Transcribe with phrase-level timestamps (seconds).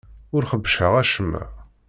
[0.35, 1.43] Ur xebbceɣ acemma.